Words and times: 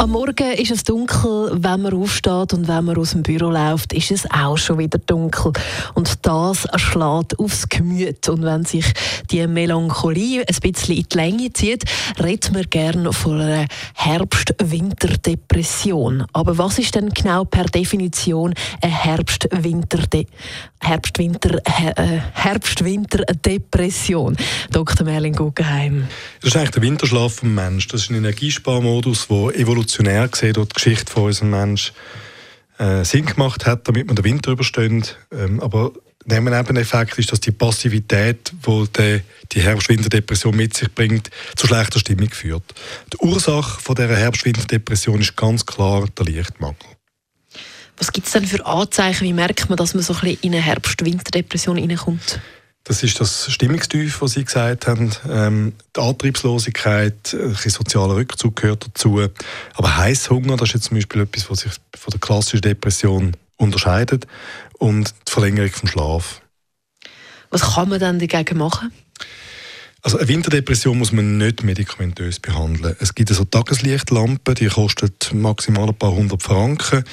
am 0.00 0.10
Morgen 0.12 0.52
ist 0.52 0.70
es 0.70 0.82
dunkel, 0.82 1.50
wenn 1.52 1.82
man 1.82 1.92
aufsteht 1.92 2.54
und 2.54 2.68
wenn 2.68 2.86
man 2.86 2.96
aus 2.96 3.10
dem 3.10 3.22
Büro 3.22 3.50
läuft, 3.50 3.92
ist 3.92 4.10
es 4.10 4.24
auch 4.30 4.56
schon 4.56 4.78
wieder 4.78 4.98
dunkel. 4.98 5.52
Und 5.92 6.26
das 6.26 6.66
schlägt 6.76 7.38
aufs 7.38 7.68
Gemüt. 7.68 8.26
Und 8.30 8.42
wenn 8.42 8.64
sich 8.64 8.86
die 9.30 9.46
Melancholie 9.46 10.40
ein 10.40 10.56
bisschen 10.62 10.96
in 10.96 11.04
die 11.12 11.16
Länge 11.16 11.52
zieht, 11.52 11.84
redet 12.18 12.50
man 12.50 12.64
gerne 12.70 13.12
von 13.12 13.42
einer 13.42 13.66
Herbst-Winter-Depression. 13.92 16.24
Aber 16.32 16.56
was 16.56 16.78
ist 16.78 16.94
denn 16.94 17.10
genau 17.10 17.44
per 17.44 17.64
Definition 17.64 18.54
eine 18.80 18.94
äh, 20.80 22.20
Herbst-Winter-Depression. 22.32 24.34
Dr. 24.70 25.04
Merlin 25.04 25.34
Guggenheim. 25.34 26.06
Das 26.40 26.52
ist 26.52 26.56
eigentlich 26.56 26.70
der 26.70 26.82
Winterschlaf 26.82 27.34
vom 27.34 27.54
Mensch. 27.54 27.86
Das 27.88 28.04
ist 28.04 28.10
ein 28.10 28.16
Energiesparmodus, 28.16 29.28
der 29.28 29.58
evolutionär 29.58 29.89
gesehen 29.98 30.52
durch 30.54 30.68
die 30.68 30.74
Geschichte 30.74 31.12
von 31.12 31.24
unserem 31.24 31.50
Mensch 31.50 31.92
äh, 32.78 33.04
Sinn 33.04 33.26
gemacht 33.26 33.66
hat, 33.66 33.86
damit 33.88 34.06
man 34.06 34.16
den 34.16 34.24
Winter 34.24 34.52
übersteht. 34.52 35.16
Ähm, 35.32 35.60
aber 35.60 35.92
Nebeneffekt 36.26 37.18
ist, 37.18 37.32
dass 37.32 37.40
die 37.40 37.50
Passivität, 37.50 38.52
die 38.66 39.22
die 39.52 39.60
Herbst-Winter-Depression 39.60 40.54
mit 40.54 40.76
sich 40.76 40.92
bringt, 40.94 41.30
zu 41.56 41.66
schlechter 41.66 41.98
Stimmung 41.98 42.30
führt. 42.30 42.62
Die 43.12 43.16
Ursache 43.18 43.80
von 43.80 43.94
dieser 43.94 44.16
Herbst-Winter-Depression 44.16 45.20
ist 45.20 45.36
ganz 45.36 45.64
klar 45.64 46.06
der 46.18 46.26
Lichtmangel. 46.26 46.76
Was 47.96 48.12
gibt 48.12 48.26
es 48.26 48.32
denn 48.32 48.46
für 48.46 48.64
Anzeichen? 48.64 49.24
Wie 49.24 49.32
merkt 49.32 49.68
man, 49.68 49.76
dass 49.76 49.94
man 49.94 50.02
so 50.02 50.14
ein 50.14 50.20
bisschen 50.20 50.38
in 50.42 50.54
eine 50.54 50.62
Herbst-Winter-Depression 50.62 51.76
hineinkommt? 51.76 52.40
Das 52.84 53.02
ist 53.02 53.20
das 53.20 53.52
Stimmungstief, 53.52 54.22
was 54.22 54.32
Sie 54.32 54.44
gesagt 54.44 54.86
haben. 54.86 55.12
Ähm, 55.28 55.74
die 55.94 56.00
Antriebslosigkeit, 56.00 57.34
ein 57.34 57.54
sozialer 57.70 58.16
Rückzug 58.16 58.56
gehört 58.56 58.86
dazu. 58.86 59.20
Aber 59.74 59.96
Heißhunger, 59.96 60.56
das 60.56 60.70
ist 60.70 60.74
jetzt 60.74 60.84
zum 60.86 60.96
Beispiel 60.96 61.22
etwas, 61.22 61.50
was 61.50 61.60
sich 61.60 61.72
von 61.94 62.10
der 62.10 62.20
klassischen 62.20 62.62
Depression 62.62 63.36
unterscheidet. 63.56 64.26
Und 64.78 65.14
die 65.28 65.32
Verlängerung 65.32 65.70
vom 65.70 65.88
Schlaf. 65.88 66.40
Was 67.50 67.74
kann 67.74 67.90
man 67.90 68.00
dann 68.00 68.18
dagegen 68.18 68.58
machen? 68.58 68.90
Also 70.02 70.16
eine 70.16 70.28
Winterdepression 70.28 70.96
muss 70.96 71.12
man 71.12 71.36
nicht 71.36 71.62
medikamentös 71.62 72.40
behandeln. 72.40 72.96
Es 73.00 73.14
gibt 73.14 73.30
also 73.30 73.44
Tageslichtlampen, 73.44 74.54
die 74.54 74.68
kosten 74.68 75.12
maximal 75.34 75.88
ein 75.88 75.94
paar 75.94 76.12
hundert 76.12 76.42
Franken 76.42 77.04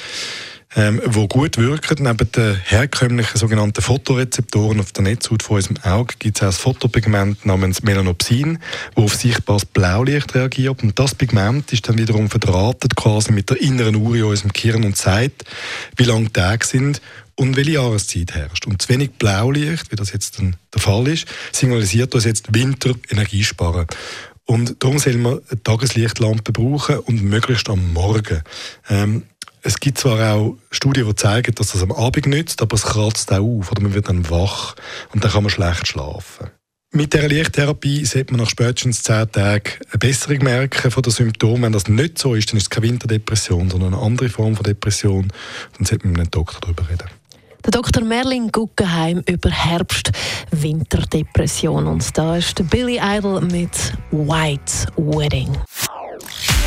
ähm, 0.76 1.02
wo 1.06 1.28
gut 1.28 1.58
wirken. 1.58 2.04
Neben 2.04 2.32
den 2.32 2.56
herkömmlichen 2.56 3.38
sogenannten 3.38 3.82
Fotorezeptoren 3.82 4.80
auf 4.80 4.92
der 4.92 5.04
Netzhaut 5.04 5.44
von 5.44 5.58
unserem 5.58 5.78
Auge 5.84 6.16
gibt 6.20 6.38
es 6.38 6.44
auch 6.44 6.48
ein 6.48 6.54
Fotopigment 6.54 7.46
namens 7.46 7.84
Melanopsin, 7.84 8.60
wo 8.96 9.06
auf 9.06 9.16
sichtbares 9.16 9.66
Blaulicht 9.66 10.36
reagiert. 10.36 10.84
Und 10.84 11.00
das 11.00 11.16
Pigment 11.16 11.72
ist 11.72 11.88
dann 11.88 11.98
wiederum 11.98 12.30
verdrahtet 12.30 12.96
quasi 12.96 13.32
mit 13.32 13.50
der 13.50 13.62
inneren 13.62 13.96
Uhr 13.96 14.16
in 14.16 14.24
unserem 14.26 14.52
Gehirn 14.52 14.84
und 14.84 14.98
zeigt, 14.98 15.46
wie 15.96 16.04
lange 16.04 16.26
die 16.26 16.34
Tage 16.34 16.66
sind 16.66 17.02
und 17.36 17.56
welche 17.56 17.72
Jahreszeit 17.72 18.34
herrscht. 18.34 18.68
Und 18.68 18.82
zu 18.82 18.90
wenig 18.90 19.12
Blaulicht, 19.12 19.92
wie 19.92 19.96
das 19.96 20.12
jetzt 20.12 20.40
dann 20.40 20.56
der 20.74 20.82
Fall 20.82 21.08
ist, 21.08 21.28
signalisiert 21.52 22.14
uns 22.14 22.26
jetzt 22.26 22.54
Winter 22.54 22.94
Energiesparen. 23.10 23.88
Und 24.46 24.82
darum 24.82 24.98
soll 24.98 25.18
man 25.18 25.42
eine 25.50 25.64
Tageslichtlampe 25.64 26.52
brauchen 26.52 27.00
und 27.00 27.22
möglichst 27.22 27.70
am 27.70 27.94
Morgen. 27.94 28.42
Ähm, 28.90 29.24
es 29.68 29.80
gibt 29.82 29.98
zwar 29.98 30.34
auch 30.34 30.56
Studien, 30.72 31.06
die 31.06 31.16
zeigen, 31.16 31.54
dass 31.56 31.74
das 31.74 31.84
am 31.84 31.92
Abend 31.92 32.26
nützt, 32.26 32.62
aber 32.62 32.76
es 32.76 32.84
kratzt 32.84 33.34
auch 33.34 33.40
auf 33.40 33.70
oder 33.70 33.82
man 33.82 33.94
wird 33.94 34.08
dann 34.08 34.30
wach 34.30 34.76
und 35.14 35.26
dann 35.26 35.32
kann 35.32 35.44
man 35.44 35.50
schlecht 35.50 35.88
schlafen. 35.88 36.48
Mit 36.94 37.14
der 37.14 37.28
Lichttherapie 37.28 38.06
sollte 38.06 38.32
man 38.32 38.44
nach 38.44 38.50
spätestens 38.50 39.04
10 39.04 39.34
Tagen 39.34 39.74
eine 39.92 40.00
Besserung 40.00 40.42
merken 40.42 40.90
von 40.90 41.04
den 41.04 41.12
Symptomen. 41.12 41.64
Wenn 41.64 41.74
das 41.74 41.90
nicht 41.90 42.18
so 42.18 42.34
ist, 42.34 42.50
dann 42.50 42.56
ist 42.58 42.64
es 42.64 42.70
keine 42.70 42.88
Winterdepression, 42.88 43.70
sondern 43.70 43.94
eine 43.94 44.02
andere 44.02 44.30
Form 44.30 44.56
von 44.56 44.64
Depression. 44.64 45.28
Dann 45.78 45.86
sollte 45.86 46.08
man 46.08 46.14
mit 46.14 46.22
einem 46.22 46.32
Doktor 46.32 46.62
darüber 46.62 46.90
reden. 46.90 47.10
Der 47.66 47.72
Dr. 47.72 48.06
Merlin 48.06 48.54
Guggenheim 48.54 49.22
über 49.28 49.50
Herbst-Winterdepression. 49.50 51.88
Und 51.88 52.18
da 52.18 52.38
ist 52.38 52.70
Billy 52.70 53.02
Idol 53.04 53.42
mit 53.42 53.92
White 54.12 54.88
Wedding. 54.96 55.58